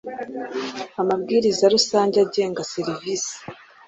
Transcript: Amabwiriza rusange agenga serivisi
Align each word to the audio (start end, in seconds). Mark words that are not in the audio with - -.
Amabwiriza 1.01 1.65
rusange 1.75 2.15
agenga 2.25 2.61
serivisi 2.73 3.35